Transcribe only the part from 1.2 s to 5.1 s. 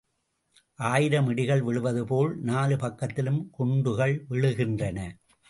இடிகள் விழுவதுபோல் நாலு பக்கத்திலும் குண்டுகள் விழுகின்றன.